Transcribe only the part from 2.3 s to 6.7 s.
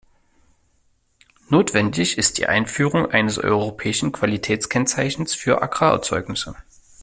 die Einführung eines europäischen Qualitätskennzeichens für Agrarerzeugnisse.